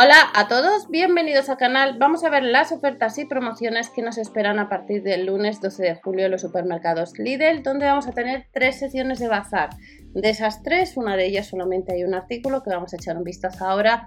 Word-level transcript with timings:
Hola 0.00 0.30
a 0.32 0.46
todos, 0.46 0.88
bienvenidos 0.88 1.48
al 1.48 1.56
canal. 1.56 1.98
Vamos 1.98 2.22
a 2.22 2.30
ver 2.30 2.44
las 2.44 2.70
ofertas 2.70 3.18
y 3.18 3.24
promociones 3.24 3.90
que 3.90 4.00
nos 4.00 4.16
esperan 4.16 4.60
a 4.60 4.68
partir 4.68 5.02
del 5.02 5.26
lunes 5.26 5.60
12 5.60 5.82
de 5.82 5.94
julio 5.96 6.26
en 6.26 6.30
los 6.30 6.42
supermercados 6.42 7.18
Lidl, 7.18 7.64
donde 7.64 7.86
vamos 7.86 8.06
a 8.06 8.12
tener 8.12 8.46
tres 8.52 8.78
secciones 8.78 9.18
de 9.18 9.26
bazar. 9.26 9.70
De 10.14 10.30
esas 10.30 10.62
tres, 10.62 10.96
una 10.96 11.16
de 11.16 11.26
ellas 11.26 11.48
solamente 11.48 11.94
hay 11.94 12.04
un 12.04 12.14
artículo 12.14 12.62
que 12.62 12.70
vamos 12.70 12.92
a 12.92 12.96
echar 12.96 13.16
un 13.16 13.24
vistazo 13.24 13.66
ahora. 13.66 14.06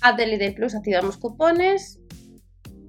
A 0.00 0.12
Lidl 0.12 0.54
Plus 0.54 0.74
activamos 0.74 1.18
cupones 1.18 2.00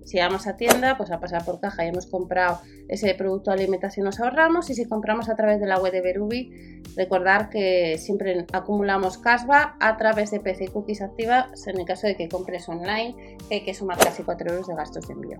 si 0.09 0.17
vamos 0.17 0.47
a 0.47 0.57
tienda, 0.57 0.97
pues 0.97 1.11
a 1.11 1.19
pasar 1.19 1.45
por 1.45 1.59
caja 1.59 1.85
y 1.85 1.89
hemos 1.89 2.07
comprado 2.07 2.61
ese 2.87 3.13
producto 3.13 3.51
de 3.51 3.57
alimentación 3.57 4.05
nos 4.05 4.19
ahorramos 4.19 4.67
y 4.71 4.73
si 4.73 4.85
compramos 4.85 5.29
a 5.29 5.35
través 5.35 5.59
de 5.59 5.67
la 5.67 5.77
web 5.77 5.93
de 5.93 6.01
Berubi, 6.01 6.81
recordar 6.95 7.51
que 7.51 7.95
siempre 7.99 8.47
acumulamos 8.51 9.19
cashback 9.19 9.75
a 9.79 9.97
través 9.97 10.31
de 10.31 10.39
PC 10.39 10.69
Cookies 10.69 11.03
activas 11.03 11.67
en 11.67 11.79
el 11.79 11.85
caso 11.85 12.07
de 12.07 12.15
que 12.15 12.27
compres 12.27 12.67
online, 12.67 13.37
que 13.47 13.55
hay 13.55 13.63
que 13.63 13.75
sumar 13.75 13.99
casi 13.99 14.23
4 14.23 14.49
euros 14.49 14.67
de 14.67 14.73
gastos 14.73 15.07
de 15.07 15.13
envío. 15.13 15.37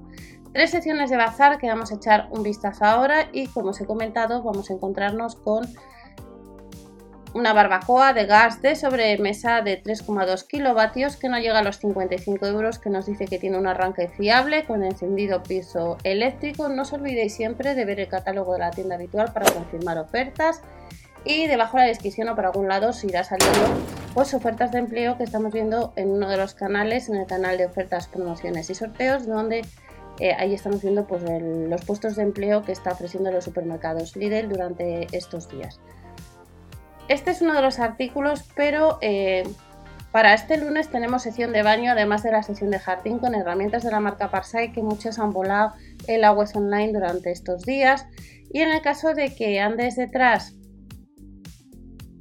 Tres 0.54 0.70
secciones 0.70 1.10
de 1.10 1.18
bazar 1.18 1.58
que 1.58 1.68
vamos 1.68 1.92
a 1.92 1.96
echar 1.96 2.28
un 2.30 2.44
vistazo 2.44 2.86
ahora 2.86 3.28
y 3.34 3.48
como 3.48 3.70
os 3.70 3.82
he 3.82 3.88
comentado 3.88 4.44
vamos 4.44 4.70
a 4.70 4.74
encontrarnos 4.74 5.36
con 5.36 5.66
una 7.40 7.54
barbacoa 7.54 8.12
de 8.12 8.26
gas 8.26 8.62
de 8.62 8.76
sobremesa 8.76 9.62
de 9.62 9.82
3,2 9.82 10.46
kilovatios 10.46 11.16
que 11.16 11.30
no 11.30 11.40
llega 11.40 11.60
a 11.60 11.64
los 11.64 11.78
55 11.80 12.46
euros, 12.46 12.80
que 12.80 12.90
nos 12.90 13.06
dice 13.06 13.28
que 13.28 13.40
tiene 13.40 13.58
un 13.58 13.66
arranque 13.66 14.10
fiable 14.10 14.66
con 14.66 14.84
encendido 14.84 15.42
piso 15.42 15.98
eléctrico. 16.04 16.68
No 16.68 16.82
os 16.82 16.92
olvidéis 16.92 17.34
siempre 17.34 17.76
de 17.76 17.86
ver 17.86 18.02
el 18.02 18.10
catálogo 18.10 18.54
de 18.54 18.60
la 18.60 18.72
tienda 18.72 18.96
habitual 18.96 19.32
para 19.32 19.52
confirmar 19.52 19.98
ofertas. 19.98 20.62
Y 21.24 21.48
debajo 21.48 21.78
de 21.78 21.84
la 21.84 21.90
descripción 21.90 22.28
o 22.30 22.36
por 22.36 22.46
algún 22.46 22.68
lado 22.68 22.92
se 22.92 23.08
irá 23.08 23.24
saliendo 23.24 23.60
pues, 24.14 24.34
ofertas 24.34 24.72
de 24.72 24.80
empleo 24.80 25.18
que 25.18 25.24
estamos 25.24 25.54
viendo 25.54 25.94
en 25.96 26.10
uno 26.10 26.30
de 26.30 26.38
los 26.38 26.54
canales, 26.54 27.08
en 27.10 27.16
el 27.16 27.26
canal 27.26 27.58
de 27.58 27.66
ofertas, 27.66 28.08
promociones 28.08 28.70
y 28.70 28.76
sorteos, 28.76 29.26
donde 29.26 29.62
eh, 30.20 30.34
ahí 30.38 30.54
estamos 30.54 30.82
viendo 30.82 31.08
pues, 31.08 31.24
los 31.24 31.86
puestos 31.86 32.18
de 32.18 32.24
empleo 32.24 32.64
que 32.64 32.74
está 32.74 32.92
ofreciendo 32.92 33.32
los 33.32 33.46
supermercados 33.46 34.18
Lidl 34.18 34.50
durante 34.50 35.08
estos 35.14 35.50
días. 35.50 35.80
Este 37.10 37.32
es 37.32 37.42
uno 37.42 37.56
de 37.56 37.64
los 37.64 37.80
artículos, 37.80 38.46
pero 38.56 39.00
eh, 39.02 39.42
para 40.12 40.36
este 40.36 40.58
lunes 40.58 40.90
tenemos 40.90 41.24
sección 41.24 41.52
de 41.52 41.64
baño, 41.64 41.92
además 41.92 42.22
de 42.22 42.32
la 42.32 42.44
sección 42.44 42.70
de 42.70 42.78
jardín 42.78 43.18
con 43.18 43.34
herramientas 43.34 43.84
de 43.84 43.90
la 43.90 44.00
marca 44.00 44.30
Parsai 44.30 44.72
que 44.72 44.84
muchos 44.84 45.18
han 45.18 45.32
volado 45.32 45.74
en 46.06 46.22
la 46.22 46.32
web 46.32 46.48
online 46.54 46.94
durante 46.94 47.32
estos 47.32 47.64
días. 47.64 48.06
Y 48.54 48.60
en 48.60 48.70
el 48.70 48.82
caso 48.82 49.16
de 49.16 49.34
que 49.34 49.60
andes 49.60 49.96
detrás 49.96 50.54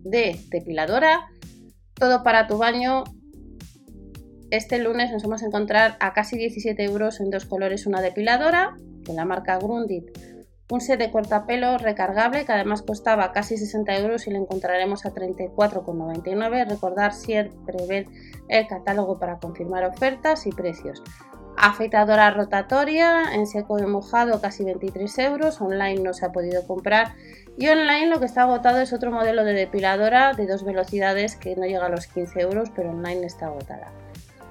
de 0.04 0.40
depiladora, 0.48 1.28
todo 1.92 2.22
para 2.22 2.46
tu 2.46 2.56
baño, 2.56 3.04
este 4.50 4.78
lunes 4.78 5.12
nos 5.12 5.22
vamos 5.22 5.42
a 5.42 5.46
encontrar 5.46 5.98
a 6.00 6.14
casi 6.14 6.38
17 6.38 6.82
euros 6.82 7.20
en 7.20 7.28
dos 7.28 7.44
colores 7.44 7.86
una 7.86 8.00
depiladora 8.00 8.74
de 8.78 9.12
la 9.12 9.26
marca 9.26 9.58
Grundit 9.58 10.37
un 10.70 10.80
set 10.80 10.98
de 10.98 11.10
cortapelo 11.10 11.78
recargable 11.78 12.44
que 12.44 12.52
además 12.52 12.82
costaba 12.82 13.32
casi 13.32 13.56
60 13.56 13.96
euros 13.96 14.26
y 14.26 14.30
lo 14.30 14.38
encontraremos 14.38 15.06
a 15.06 15.14
34,99. 15.14 16.68
Recordar 16.68 17.14
siempre 17.14 17.86
ver 17.86 18.06
el 18.48 18.66
catálogo 18.66 19.18
para 19.18 19.38
confirmar 19.38 19.84
ofertas 19.84 20.46
y 20.46 20.50
precios. 20.50 21.02
Afeitadora 21.56 22.30
rotatoria 22.30 23.34
en 23.34 23.46
seco 23.46 23.78
y 23.78 23.86
mojado 23.86 24.40
casi 24.40 24.62
23 24.62 25.18
euros. 25.20 25.60
Online 25.60 26.00
no 26.00 26.12
se 26.12 26.26
ha 26.26 26.32
podido 26.32 26.66
comprar. 26.66 27.14
Y 27.56 27.68
online 27.68 28.06
lo 28.06 28.20
que 28.20 28.26
está 28.26 28.42
agotado 28.42 28.80
es 28.80 28.92
otro 28.92 29.10
modelo 29.10 29.44
de 29.44 29.54
depiladora 29.54 30.34
de 30.34 30.46
dos 30.46 30.64
velocidades 30.64 31.34
que 31.34 31.56
no 31.56 31.66
llega 31.66 31.86
a 31.86 31.88
los 31.88 32.06
15 32.06 32.40
euros, 32.42 32.70
pero 32.76 32.90
online 32.90 33.26
está 33.26 33.46
agotada. 33.46 33.90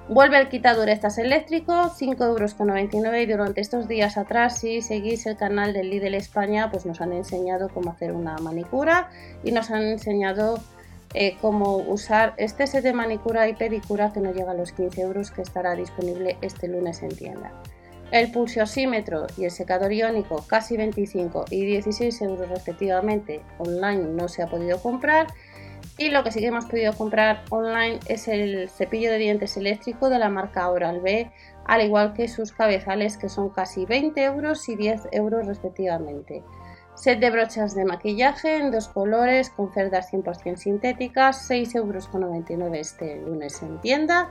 Vuelve 0.08 0.38
el 0.38 0.48
quitador 0.48 0.88
estas 0.88 1.18
eléctrico, 1.18 1.72
5,99 1.72 2.94
euros 2.94 3.20
y 3.20 3.26
durante 3.26 3.60
estos 3.60 3.88
días 3.88 4.16
atrás, 4.16 4.58
si 4.58 4.80
seguís 4.80 5.26
el 5.26 5.36
canal 5.36 5.74
del 5.74 5.90
Lidl 5.90 6.14
España, 6.14 6.70
pues 6.70 6.86
nos 6.86 7.02
han 7.02 7.12
enseñado 7.12 7.68
cómo 7.68 7.90
hacer 7.90 8.12
una 8.12 8.38
manicura 8.38 9.10
y 9.44 9.52
nos 9.52 9.70
han 9.70 9.82
enseñado 9.82 10.60
eh, 11.12 11.36
cómo 11.42 11.76
usar 11.76 12.32
este 12.38 12.66
set 12.66 12.84
de 12.84 12.94
manicura 12.94 13.48
y 13.48 13.54
pedicura 13.54 14.10
que 14.10 14.20
no 14.20 14.32
llega 14.32 14.52
a 14.52 14.54
los 14.54 14.72
15 14.72 14.98
euros 15.02 15.30
que 15.30 15.42
estará 15.42 15.74
disponible 15.74 16.38
este 16.40 16.68
lunes 16.68 17.02
en 17.02 17.14
tienda. 17.14 17.52
El 18.10 18.32
pulsiosímetro 18.32 19.26
y 19.36 19.44
el 19.44 19.50
secador 19.50 19.92
iónico 19.92 20.42
casi 20.46 20.78
25 20.78 21.44
y 21.50 21.66
16 21.66 22.22
euros 22.22 22.48
respectivamente 22.48 23.42
online 23.58 24.04
no 24.04 24.28
se 24.28 24.42
ha 24.42 24.46
podido 24.46 24.80
comprar 24.80 25.26
y 25.98 26.10
lo 26.10 26.22
que 26.22 26.30
sí 26.30 26.38
que 26.38 26.46
hemos 26.46 26.66
podido 26.66 26.94
comprar 26.94 27.42
online 27.50 27.98
es 28.06 28.28
el 28.28 28.70
cepillo 28.70 29.10
de 29.10 29.18
dientes 29.18 29.56
eléctrico 29.56 30.08
de 30.08 30.20
la 30.20 30.30
marca 30.30 30.70
Oral 30.70 31.00
B, 31.00 31.30
al 31.66 31.84
igual 31.84 32.14
que 32.14 32.28
sus 32.28 32.52
cabezales 32.52 33.16
que 33.18 33.28
son 33.28 33.50
casi 33.50 33.84
20 33.84 34.22
euros 34.22 34.68
y 34.68 34.76
10 34.76 35.08
euros 35.10 35.46
respectivamente. 35.46 36.44
Set 36.94 37.18
de 37.18 37.30
brochas 37.30 37.74
de 37.74 37.84
maquillaje 37.84 38.56
en 38.56 38.70
dos 38.70 38.88
colores 38.88 39.50
con 39.50 39.72
cerdas 39.72 40.12
100% 40.12 40.56
sintéticas, 40.56 41.48
6,99 41.50 42.50
euros 42.50 42.78
este 42.78 43.16
lunes 43.16 43.60
en 43.62 43.80
tienda. 43.80 44.30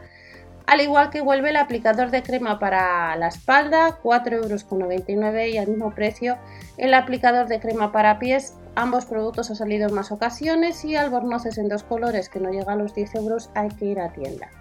Al 0.67 0.81
igual 0.81 1.09
que 1.09 1.21
vuelve 1.21 1.49
el 1.49 1.55
aplicador 1.55 2.11
de 2.11 2.21
crema 2.21 2.59
para 2.59 3.15
la 3.15 3.29
espalda, 3.29 3.99
4,99 4.03 5.09
euros 5.09 5.53
y 5.53 5.57
al 5.57 5.67
mismo 5.67 5.95
precio 5.95 6.37
el 6.77 6.93
aplicador 6.93 7.47
de 7.47 7.59
crema 7.59 7.91
para 7.91 8.19
pies 8.19 8.53
Ambos 8.77 9.05
productos 9.05 9.49
han 9.49 9.55
salido 9.55 9.89
en 9.89 9.95
más 9.95 10.11
ocasiones 10.11 10.85
y 10.85 10.95
albornoces 10.95 11.57
en 11.57 11.67
dos 11.67 11.81
colores 11.81 12.29
que 12.29 12.39
no 12.39 12.51
llega 12.51 12.73
a 12.73 12.75
los 12.75 12.93
10 12.93 13.15
euros 13.15 13.49
hay 13.55 13.69
que 13.69 13.85
ir 13.85 13.99
a 13.99 14.13
tienda. 14.13 14.51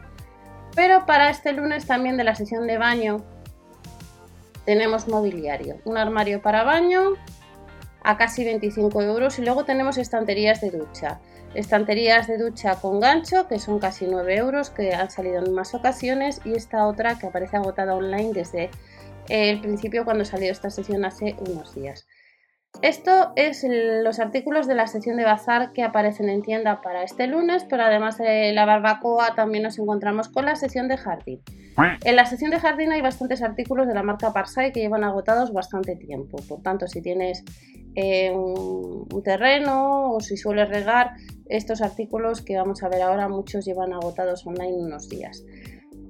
Pero 0.75 1.05
para 1.05 1.29
este 1.29 1.53
lunes 1.53 1.85
también 1.85 2.17
de 2.17 2.25
la 2.25 2.35
sesión 2.35 2.67
de 2.67 2.79
baño 2.79 3.23
tenemos 4.65 5.07
mobiliario. 5.07 5.77
Un 5.85 5.99
armario 5.99 6.41
para 6.41 6.65
baño 6.65 7.13
a 8.03 8.17
casi 8.17 8.43
25 8.43 9.03
euros 9.03 9.39
y 9.39 9.43
luego 9.43 9.67
tenemos 9.67 9.99
estanterías 9.99 10.63
de 10.63 10.71
ducha. 10.71 11.21
Estanterías 11.57 12.27
de 12.27 12.37
ducha 12.37 12.77
con 12.77 13.01
gancho 13.01 13.49
que 13.49 13.59
son 13.59 13.79
casi 13.79 14.07
9 14.07 14.37
euros 14.37 14.69
que 14.69 14.95
han 14.95 15.11
salido 15.11 15.43
en 15.45 15.55
más 15.55 15.75
ocasiones 15.75 16.41
y 16.45 16.55
esta 16.55 16.87
otra 16.87 17.19
que 17.19 17.27
aparece 17.27 17.57
agotada 17.57 17.95
online 17.95 18.33
desde 18.35 18.71
el 19.29 19.61
principio 19.61 20.05
cuando 20.05 20.25
salió 20.25 20.53
esta 20.53 20.69
sesión 20.69 21.05
hace 21.05 21.35
unos 21.41 21.75
días. 21.75 22.07
Esto 22.83 23.33
es 23.37 23.65
los 23.69 24.21
artículos 24.21 24.67
de 24.67 24.75
la 24.75 24.87
sección 24.87 25.17
de 25.17 25.25
bazar 25.25 25.73
que 25.73 25.83
aparecen 25.83 26.29
en 26.29 26.43
tienda 26.43 26.83
para 26.83 27.03
este 27.03 27.27
lunes, 27.27 27.65
pero 27.65 27.85
además 27.85 28.19
de 28.19 28.53
la 28.53 28.67
barbacoa 28.67 29.35
también 29.35 29.63
nos 29.63 29.79
encontramos 29.79 30.29
con 30.29 30.45
la 30.45 30.57
sección 30.57 30.89
de 30.89 30.99
jardín. 30.99 31.41
En 32.05 32.17
la 32.17 32.27
sección 32.27 32.51
de 32.51 32.61
jardín 32.61 32.93
hay 32.93 33.01
bastantes 33.01 33.43
artículos 33.43 33.87
de 33.87 33.95
la 33.95 34.03
marca 34.03 34.33
Parsai 34.33 34.73
que 34.73 34.81
llevan 34.81 35.05
agotados 35.05 35.55
bastante 35.55 35.97
tiempo. 35.97 36.37
Por 36.47 36.63
tanto, 36.63 36.87
si 36.87 37.01
tienes 37.01 37.45
eh, 37.97 38.31
un, 38.31 39.09
un, 39.13 39.23
terreno 39.23 40.13
o 40.13 40.21
si 40.21 40.37
sueles 40.37 40.69
regar, 40.69 41.15
estos 41.47 41.81
artículos 41.81 42.43
que 42.43 42.57
vamos 42.57 42.83
a 42.83 42.89
ver 42.89 43.03
ahora 43.03 43.29
muchos 43.29 43.65
llevan 43.65 43.93
agotados 43.93 44.47
online 44.47 44.75
unos 44.75 45.09
días. 45.09 45.43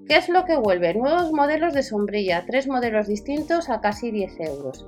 ¿Qué 0.08 0.16
es 0.16 0.28
lo 0.28 0.44
que 0.44 0.56
vuelve? 0.56 0.94
Nuevos 0.94 1.32
modelos 1.32 1.74
de 1.74 1.82
sombrilla, 1.82 2.44
tres 2.46 2.68
modelos 2.68 3.08
distintos 3.08 3.68
a 3.68 3.80
casi 3.80 4.12
10 4.12 4.38
euros. 4.38 4.86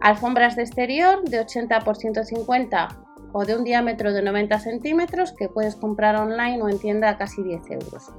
Alfombras 0.00 0.56
de 0.56 0.62
exterior 0.62 1.24
de 1.24 1.40
80 1.40 1.80
por 1.80 1.96
150 1.96 2.88
o 3.32 3.44
de 3.46 3.56
un 3.56 3.64
diámetro 3.64 4.12
de 4.12 4.22
90 4.22 4.58
centímetros 4.60 5.32
que 5.32 5.48
puedes 5.48 5.74
comprar 5.74 6.16
online 6.16 6.62
o 6.62 6.68
en 6.68 6.78
tienda 6.78 7.08
a 7.08 7.16
casi 7.16 7.42
10 7.42 7.62
euros. 7.70 8.12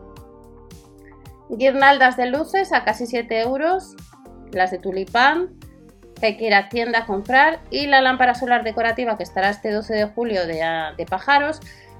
Guirnaldas 1.52 2.18
de 2.18 2.26
luces 2.26 2.74
a 2.74 2.84
casi 2.84 3.06
7 3.06 3.42
euros, 3.42 3.96
las 4.52 4.72
de 4.72 4.80
tulipán 4.80 5.59
que 6.20 6.28
hay 6.28 6.38
que 6.38 6.46
ir 6.46 6.54
a 6.54 6.70
tienda 6.70 7.00
a 7.00 7.06
comprar 7.06 7.60
y 7.70 7.88
la 7.88 8.02
lámpara 8.02 8.36
solar 8.36 8.64
decorativa 8.64 9.18
que 9.18 9.24
estará 9.24 9.50
este 9.50 9.72
12 9.72 9.94
de 9.94 10.06
julio 10.06 10.46
de, 10.46 10.64
de 10.98 11.06
pájaros. 11.06 11.60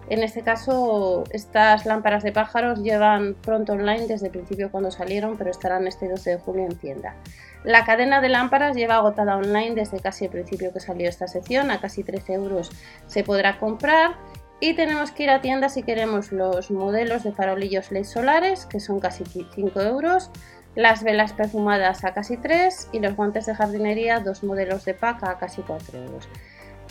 En 0.10 0.24
este 0.24 0.42
caso, 0.42 1.24
estas 1.32 1.86
lámparas 1.86 2.24
de 2.24 2.32
pájaros 2.32 2.82
llevan 2.82 3.36
pronto 3.36 3.74
online 3.74 4.08
desde 4.08 4.28
el 4.28 4.32
principio 4.32 4.72
cuando 4.72 4.90
salieron, 4.90 5.38
pero 5.38 5.52
estarán 5.52 5.88
este 5.88 6.10
12 6.10 6.32
de 6.32 6.38
julio 6.38 6.66
en 6.66 6.76
tienda. 6.78 7.16
La 7.64 7.84
cadena 7.84 8.22
de 8.22 8.30
lámparas 8.30 8.76
lleva 8.76 8.96
agotada 8.96 9.38
online 9.38 9.76
desde 9.76 10.00
casi 10.00 10.26
el 10.26 10.32
principio 10.32 10.72
que 10.74 10.80
salió 10.80 11.08
esta 11.10 11.28
sección, 11.28 11.72
a 11.72 11.80
casi 11.80 12.04
13 12.04 12.34
euros 12.34 12.72
se 13.06 13.24
podrá 13.24 13.60
comprar. 13.60 14.16
Y 14.62 14.74
tenemos 14.74 15.12
que 15.12 15.24
ir 15.24 15.30
a 15.30 15.42
tienda 15.42 15.70
si 15.70 15.84
queremos 15.84 16.32
los 16.32 16.70
modelos 16.72 17.24
de 17.24 17.32
farolillos 17.32 17.92
LED 17.92 18.04
solares, 18.04 18.66
que 18.66 18.80
son 18.80 19.00
casi 19.00 19.24
5 19.26 19.80
euros, 19.82 20.32
las 20.76 21.04
velas 21.04 21.34
perfumadas 21.34 22.04
a 22.06 22.14
casi 22.14 22.38
3 22.38 22.90
y 22.92 23.00
los 23.00 23.16
guantes 23.16 23.46
de 23.46 23.56
jardinería, 23.56 24.20
dos 24.20 24.44
modelos 24.44 24.86
de 24.86 24.94
paca 24.94 25.32
a 25.32 25.38
casi 25.38 25.62
4 25.62 25.98
euros. 26.00 26.30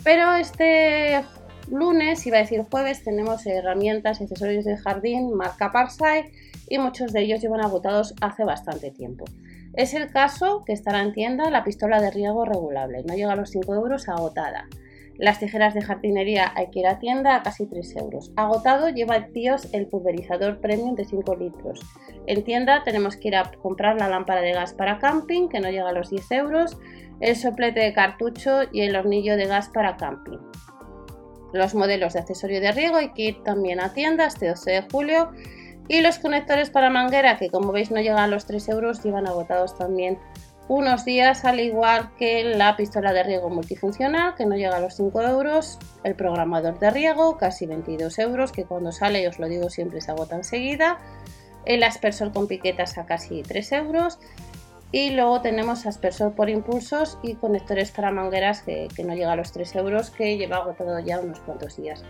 Pero 0.03 0.35
este 0.35 1.23
lunes, 1.69 2.25
iba 2.25 2.37
a 2.37 2.41
decir 2.41 2.65
jueves, 2.69 3.03
tenemos 3.03 3.45
herramientas 3.45 4.19
y 4.19 4.23
accesorios 4.23 4.65
de 4.65 4.77
jardín 4.77 5.33
marca 5.33 5.71
Parsai 5.71 6.31
y 6.67 6.77
muchos 6.79 7.13
de 7.13 7.21
ellos 7.21 7.41
llevan 7.41 7.61
agotados 7.61 8.15
hace 8.21 8.43
bastante 8.43 8.91
tiempo. 8.91 9.25
Es 9.73 9.93
el 9.93 10.11
caso 10.11 10.63
que 10.65 10.73
estará 10.73 11.01
en 11.01 11.13
tienda 11.13 11.49
la 11.49 11.63
pistola 11.63 12.01
de 12.01 12.11
riego 12.11 12.45
regulable, 12.45 13.03
no 13.03 13.13
llega 13.13 13.33
a 13.33 13.35
los 13.35 13.51
5 13.51 13.75
euros 13.75 14.09
agotada. 14.09 14.67
Las 15.19 15.39
tijeras 15.39 15.73
de 15.73 15.81
jardinería 15.81 16.53
hay 16.55 16.69
que 16.71 16.79
ir 16.79 16.87
a 16.87 16.97
tienda 16.97 17.35
a 17.35 17.43
casi 17.43 17.65
3 17.65 17.97
euros. 17.97 18.31
Agotado 18.37 18.87
lleva 18.87 19.27
tíos 19.27 19.67
el 19.73 19.85
pulverizador 19.85 20.61
premium 20.61 20.95
de 20.95 21.03
5 21.03 21.35
litros. 21.35 21.81
En 22.25 22.41
tienda 22.45 22.83
tenemos 22.85 23.17
que 23.17 23.27
ir 23.27 23.35
a 23.35 23.51
comprar 23.61 23.99
la 23.99 24.07
lámpara 24.07 24.39
de 24.39 24.53
gas 24.53 24.73
para 24.73 24.97
camping 24.97 25.49
que 25.49 25.59
no 25.59 25.69
llega 25.69 25.89
a 25.89 25.93
los 25.93 26.09
10 26.09 26.31
euros, 26.31 26.77
el 27.19 27.35
soplete 27.35 27.81
de 27.81 27.91
cartucho 27.91 28.61
y 28.71 28.79
el 28.79 28.95
hornillo 28.95 29.35
de 29.35 29.47
gas 29.47 29.67
para 29.67 29.97
camping. 29.97 30.39
Los 31.51 31.75
modelos 31.75 32.13
de 32.13 32.19
accesorio 32.19 32.61
de 32.61 32.71
riego 32.71 32.95
hay 32.95 33.11
que 33.11 33.23
ir 33.23 33.43
también 33.43 33.81
a 33.81 33.93
tienda 33.93 34.25
este 34.25 34.47
12 34.47 34.71
de 34.71 34.81
julio 34.89 35.31
y 35.89 35.99
los 35.99 36.19
conectores 36.19 36.69
para 36.69 36.89
manguera 36.89 37.35
que 37.37 37.49
como 37.49 37.73
veis 37.73 37.91
no 37.91 37.99
llegan 37.99 38.19
a 38.19 38.27
los 38.27 38.45
3 38.45 38.69
euros 38.69 39.03
llevan 39.03 39.27
agotados 39.27 39.77
también 39.77 40.17
unos 40.69 41.03
días, 41.03 41.45
al 41.45 41.59
igual 41.59 42.11
que 42.17 42.43
la 42.43 42.77
pistola 42.77 43.11
de 43.11 43.23
riego 43.23 43.49
multifuncional, 43.49 44.35
que 44.35 44.45
no 44.45 44.55
llega 44.55 44.77
a 44.77 44.79
los 44.79 44.93
5 44.93 45.21
euros, 45.23 45.79
el 46.03 46.13
programador 46.13 46.77
de 46.77 46.91
riego, 46.91 47.37
casi 47.37 47.65
22 47.65 48.19
euros, 48.19 48.51
que 48.51 48.65
cuando 48.65 48.91
sale, 48.91 49.27
os 49.27 49.39
lo 49.39 49.47
digo 49.47 49.71
siempre, 49.71 49.99
se 49.99 50.11
agota 50.11 50.35
enseguida, 50.35 50.99
el 51.65 51.81
aspersor 51.81 52.31
con 52.31 52.47
piquetas 52.47 52.99
a 52.99 53.07
casi 53.07 53.41
3 53.41 53.71
euros, 53.73 54.19
y 54.91 55.09
luego 55.09 55.41
tenemos 55.41 55.87
aspersor 55.87 56.33
por 56.33 56.51
impulsos 56.51 57.17
y 57.23 57.33
conectores 57.33 57.89
para 57.89 58.11
mangueras 58.11 58.61
que, 58.61 58.89
que 58.95 59.03
no 59.03 59.15
llega 59.15 59.33
a 59.33 59.35
los 59.35 59.51
3 59.51 59.75
euros, 59.75 60.11
que 60.11 60.37
lleva 60.37 60.57
agotado 60.57 60.99
ya 60.99 61.19
unos 61.19 61.39
cuantos 61.39 61.77
días. 61.77 62.03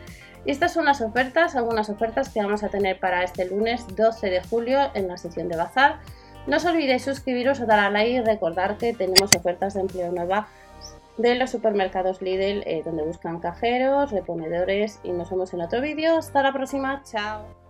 Y 0.43 0.51
estas 0.51 0.73
son 0.73 0.83
las 0.83 0.99
ofertas, 0.99 1.55
algunas 1.55 1.89
ofertas 1.89 2.27
que 2.27 2.41
vamos 2.41 2.63
a 2.63 2.69
tener 2.69 2.99
para 2.99 3.23
este 3.23 3.45
lunes 3.45 3.85
12 3.95 4.29
de 4.29 4.43
julio 4.43 4.91
en 4.95 5.07
la 5.07 5.15
sección 5.15 5.47
de 5.47 5.55
bazar. 5.55 5.99
No 6.49 6.57
os 6.57 6.65
olvidéis 6.65 7.05
suscribiros 7.05 7.61
o 7.61 7.69
dar 7.69 7.77
a 7.77 7.93
like 7.93 8.09
y 8.09 8.21
recordar 8.21 8.77
que 8.81 8.91
tenemos 8.93 9.29
ofertas 9.37 9.75
de 9.75 9.81
empleo 9.81 10.11
nueva 10.11 10.47
de 11.17 11.35
los 11.35 11.51
supermercados 11.51 12.23
Lidl 12.23 12.63
eh, 12.65 12.81
donde 12.83 13.03
buscan 13.03 13.39
cajeros, 13.39 14.09
reponedores 14.09 14.99
y 15.03 15.11
nos 15.11 15.29
vemos 15.29 15.53
en 15.53 15.61
otro 15.61 15.79
vídeo. 15.79 16.17
Hasta 16.17 16.41
la 16.41 16.51
próxima, 16.51 17.03
chao. 17.03 17.68